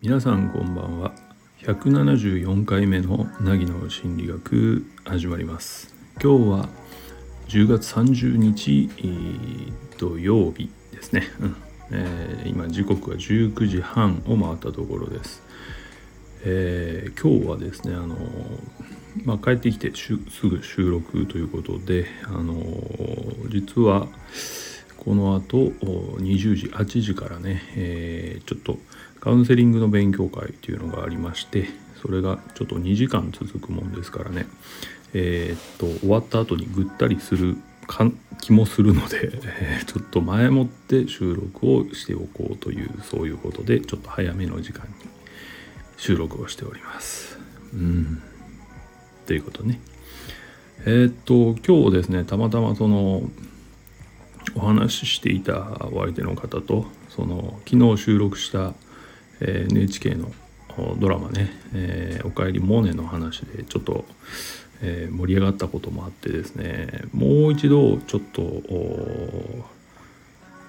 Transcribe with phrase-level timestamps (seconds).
[0.00, 1.12] 皆さんこんばんは。
[1.58, 5.94] 174回目の凪の心理学始まります。
[6.22, 6.68] 今日は
[7.48, 8.88] 10月30日、
[9.98, 11.56] 土曜日ですね、うん。
[11.92, 15.42] え、今時刻は19時半を回ったところです、
[16.42, 18.16] えー、今日はですねあの
[19.24, 20.16] まあ、帰ってきてす
[20.48, 22.54] ぐ収録ということであの
[23.48, 24.08] 実は
[24.98, 25.70] この後
[26.18, 28.78] 20時8時からね、えー、ちょっと
[29.20, 31.68] カウンセリングの勉強会というのがありまして
[32.02, 34.46] それがちょっと2時間続くもんですからね
[35.14, 37.56] えー、っと終わった後にぐったりする
[38.40, 44.92] 気もするので、えー、ちょっと前もって収録をしておこうというそういうことでちょっと早めの時間に
[45.96, 47.38] 収録をしております。
[47.72, 48.22] うん
[49.26, 49.80] ということね。
[50.86, 53.22] えー、っと今日ですねたまたまその
[54.54, 58.74] お話ししていたお相手の方とその昨日収録した
[59.40, 60.32] えー、NHK の
[60.98, 64.04] ドラマね「えー、おかえりモネ」の話でちょっと、
[64.82, 68.62] えー、盛り上がったこともあってですねもう一度ちょっと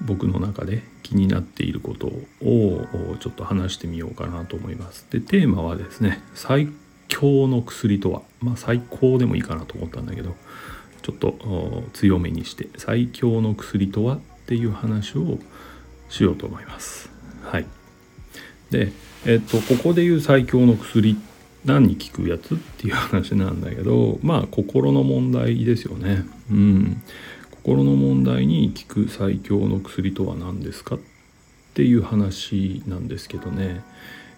[0.00, 5.06] 僕の中で気になっていることをちょっと話してみようかなと思います。
[5.10, 6.68] でテーマはですね最
[7.18, 8.22] 強の薬とは？
[8.40, 10.34] まあ最高でもいいかなと思ったんだけど
[11.02, 15.38] ちょっと強めにして最強の薬とはっていう話を
[16.10, 17.08] しようと思います。
[17.42, 17.66] はい。
[18.70, 18.92] で、
[19.24, 21.16] えっと、ここでいう最強の薬
[21.64, 26.24] 何に効くやつっていう話なんだけどまあ心の問題ですよね。
[26.50, 27.02] うん、
[27.50, 30.98] 心の問題に効く最強の薬とは何ですかっ
[31.74, 33.82] ていう話なんですけどね。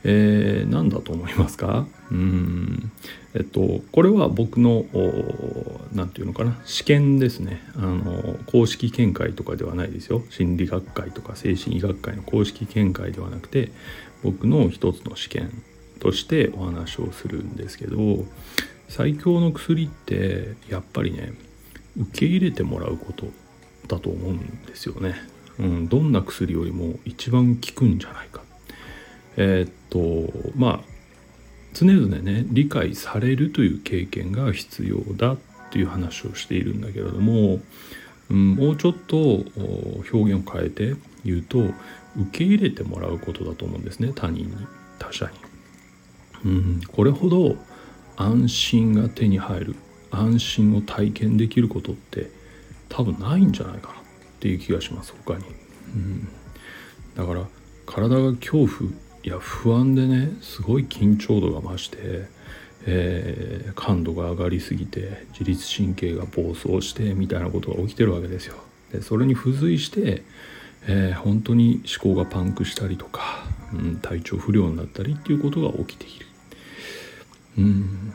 [0.04, 1.86] えー、何だと思いますか？
[2.10, 2.92] うん。
[3.34, 4.86] えっとこれは僕の
[5.92, 6.60] 何て言うのかな？
[6.64, 7.62] 試験ですね。
[7.76, 10.22] あの公式見解とかではないですよ。
[10.30, 13.72] 心理学会とか精神医学会の公式見解ではなくて
[14.22, 15.62] 僕の一つの試験
[16.00, 18.24] としてお話をするんですけど
[18.88, 21.32] 最強の薬ってやっぱりね
[22.00, 23.26] 受け入れてもらうこと
[23.88, 25.16] だと思うんですよね。
[25.58, 28.42] うん、どんな薬よりも一番効くんじゃないか。
[29.40, 30.98] えー、っとまあ
[31.72, 35.38] 常々ね理解されるという経験が必要だっ
[35.70, 37.60] ていう話をしているんだけれども、
[38.30, 39.44] うん、もうちょっと
[40.12, 41.74] 表現を変えて言うと受
[42.32, 44.66] け入れてもらうことだと思うんですね他人に
[44.98, 45.32] 他者に。
[46.44, 47.56] うん、これほど
[48.16, 49.76] 安心が手に入る
[50.10, 52.30] 安心を体験できることって
[52.88, 54.02] 多分ないんじゃないかなっ
[54.40, 55.44] ていう気がします他に。
[55.94, 56.28] うん、
[57.14, 57.46] だから
[57.86, 58.90] 体が恐怖
[59.28, 61.96] や不安でねすごい緊張度が増して、
[62.86, 68.56] えー、感度が上がりすぎて自律神経が暴走してみたいなことが起きてるわけですよ。
[68.92, 70.22] でそれに付随して
[70.86, 76.26] えー、本当に思考がパンクしたりとか、うん、体調不良になったりっていうことが起きている。
[77.58, 78.12] うん、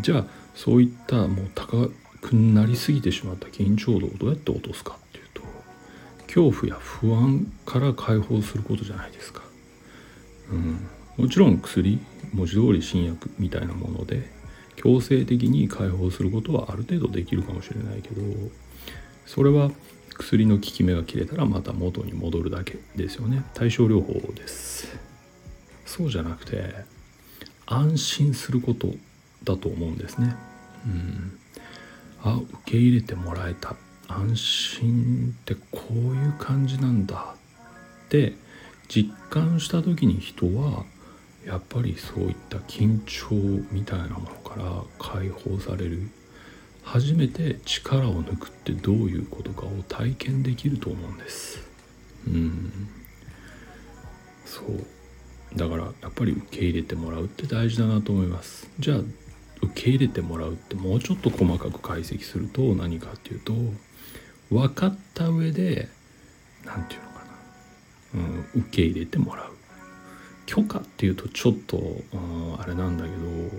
[0.00, 1.88] じゃあそういったもう高
[2.20, 5.42] くなりすぎてしまった緊張度をどうやって落とすかっていうと
[6.22, 9.42] 恐怖や不安から解放することじゃないですか。
[11.16, 11.98] もちろん薬
[12.32, 14.30] 文字通り新薬みたいなもので
[14.76, 18.22] 強制的に解放することはある程度できるかもしれないけど
[19.24, 19.70] それは
[20.14, 23.44] 薬の効き目が切れたらまた元に戻るだけですよね。
[23.52, 24.96] 対症療法です。
[25.84, 26.74] そうじゃなくて
[27.66, 28.88] 安心すること
[29.44, 30.34] だと思うんですね。
[30.86, 31.38] うん。
[32.22, 33.76] あ受け入れてもらえた。
[34.08, 37.34] 安心ってこういう感じなんだ
[38.06, 38.34] って
[38.88, 40.84] 実感した時に人は
[41.46, 46.10] やっぱりそういった緊張みたいなものから解放される
[46.82, 51.60] 初めて力を抜くってどういうことかを体験できると思うんです。
[52.26, 52.88] うん。
[54.44, 55.56] そう。
[55.56, 58.68] だからやっぱり受け入れてもらうって大事だなと思います。
[58.80, 58.98] じゃあ
[59.62, 63.54] 受け入れてもらうってもうちょっと細かく解析すると何かっていうと
[64.50, 65.88] 分かった上で
[66.64, 67.24] 何て言うのか
[68.14, 69.52] な、うん、受け入れてもらう。
[70.46, 73.16] 許可っていうとちょっと、うん、あれなんだけど、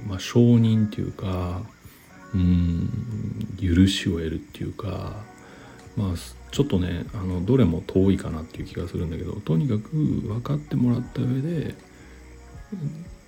[0.08, 1.62] まあ、承認っていうか
[2.34, 2.90] うん
[3.62, 5.24] 許しを得るっていうか
[5.96, 6.14] まあ
[6.52, 11.76] ちょっとねあのどれも遠いかなっていう気がするんだけどとにかく分かってもらった上で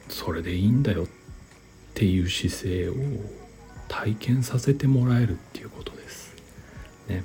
[0.08, 1.08] それでいいんだよっ
[1.94, 2.94] ていう姿勢を
[3.88, 6.36] 体験させてもらえるっていうことです。
[7.08, 7.24] ね、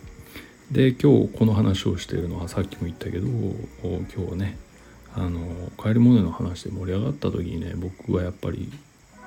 [0.71, 3.27] で今日この話をしているのはさっきも言ったけど
[3.83, 4.59] 今日ね
[5.17, 8.71] あの帰り物の話で盛り上がった時にね僕はやっぱり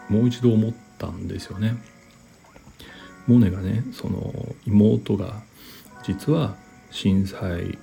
[0.10, 1.75] もう一度思ったんですよね。
[3.28, 4.34] モネがねその
[4.66, 5.42] 妹が
[6.04, 6.56] 実は
[6.92, 7.78] 震災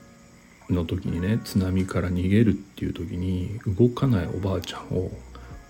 [0.71, 5.11] の時にね津波から逃げるっていう時に動かないおばあちゃんを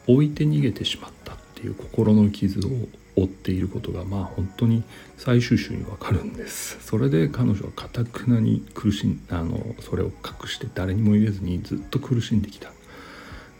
[0.06, 2.70] 置いて逃げてしまったっていう心の傷を
[3.16, 4.82] 負っていることがまあ本当に
[5.16, 6.78] 最終週にわかるんです。
[6.84, 12.72] それで彼女はかたくなに苦しんあのそれを隠して誰にも言えずにずっと苦しんできた。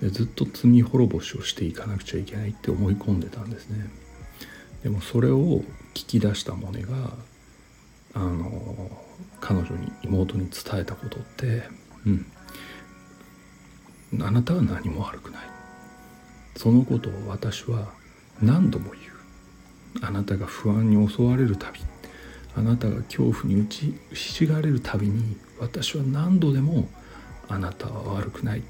[0.01, 3.89] でずっと罪滅ぼしをしていかなくちゃいけないって思い込んでたんですね。
[4.83, 5.65] でもそれを
[5.95, 7.17] 聞き出したモネが
[8.13, 8.91] あの
[9.41, 11.69] 彼女に妹に伝えたことって
[12.07, 12.27] うん。
[14.21, 15.43] あなたは何も悪くない。
[16.57, 17.93] そのことを私は
[18.41, 19.05] 何度も言う。
[20.03, 21.81] あなたが不安に襲われるたび
[22.57, 26.89] あなたが恐怖に打ちひしがれるたびに私は何度でも
[27.49, 28.63] あなたは悪くない。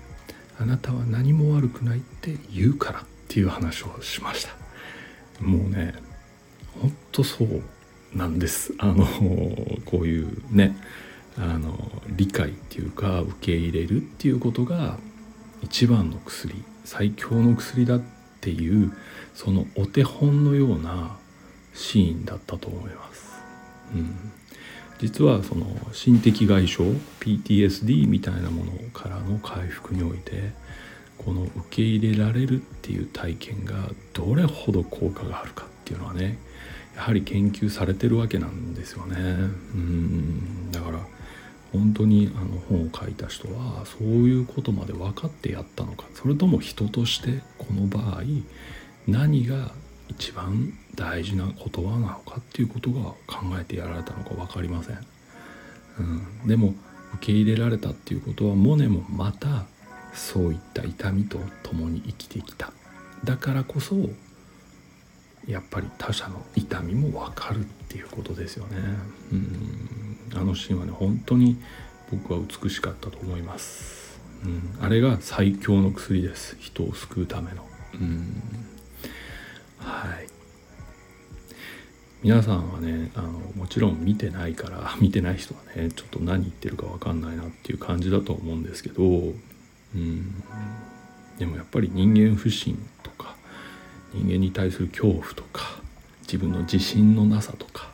[0.58, 5.44] あなたは何も悪くないって言うからっていう話をしました。
[5.44, 5.94] もうね
[6.80, 7.62] ほんとそう
[8.14, 8.72] なんです。
[8.78, 9.04] あの
[9.84, 10.76] こういうね
[11.36, 11.76] あの
[12.08, 14.98] 理解っていうか受け入れるっていうことが
[15.62, 16.54] 一番の薬
[16.84, 18.02] 最強の薬だっ
[18.44, 18.92] ていう
[19.34, 21.16] そのお手本のような
[21.72, 23.42] シーンだったと思います。
[23.94, 24.32] うん、
[24.98, 26.82] 実はその心的外傷
[27.20, 30.52] PTSD みたいなものからの回復において
[31.16, 36.38] この受け入れられるっていう体験がどれほど効果があるかっていうのはね
[36.96, 39.16] やはり研究されてるわけなんですよね。
[39.18, 41.00] うんだから
[41.74, 46.06] 本当にあの本を書いた人はそういうことまで分かってやったのか。
[46.14, 48.22] それとも人としてこの場合
[49.08, 49.72] 何が
[50.08, 54.98] 一番大事な言葉なのかっていうことが考えてやられたのか分かりません、
[55.98, 56.02] う
[56.44, 56.74] ん、でも
[57.14, 59.64] 受け入れられたっていうことはモネもまた
[60.12, 62.72] そういった痛みと共に生きてきた。
[63.24, 63.96] だからこそ
[65.46, 68.78] やっぱり他者の痛みも分かるっていうことですよね。
[69.32, 70.18] うん。
[70.34, 71.56] あのシーンはね本当に
[72.10, 76.56] 僕は美しかったと思います、うん、あれが最強の薬です。
[76.60, 77.66] 人を救うための。
[77.94, 78.42] うん。
[79.78, 80.26] はい。
[82.22, 90.42] 皆さんはねあのもちろん見てないから 見てない人はねちょっと何言ってるか分かんないなっていう感じだと思うんですけどうん。
[91.38, 93.33] でもやっぱり人間不信とか
[94.14, 95.82] 人間に対する恐怖とか
[96.22, 97.90] 自分の自信のなさとか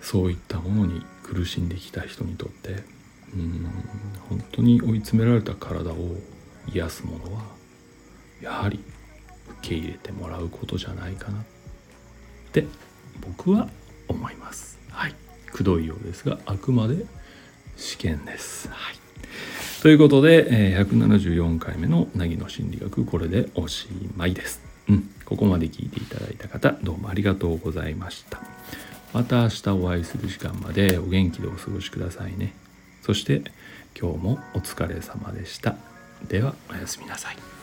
[0.00, 2.82] そういったものに苦しんできた人にとって
[3.34, 3.66] うん
[4.28, 5.96] 本当に追い詰められた体を
[6.72, 7.42] 癒すものは
[8.40, 8.80] やはり
[9.62, 11.44] 受け入れてもらうことじゃないかなっ
[12.52, 12.66] て
[13.20, 13.68] 僕は
[14.08, 14.78] 思います。
[14.90, 15.14] はい、
[15.52, 17.04] くどいようですがあくまで
[17.76, 18.68] 試験です。
[18.68, 19.00] はい
[19.82, 24.69] ということで、174回目の凪の心理学これでおしまいです。
[24.90, 28.40] うん、ここまで聞いていただいた方どうもありがとうございました。
[29.12, 32.52] また明日お会いする時間までお元気でお過ごしくださいね。
[33.02, 33.42] そして
[33.98, 35.76] 今日もお疲れ様でした。
[36.28, 37.59] ではおやすみなさい。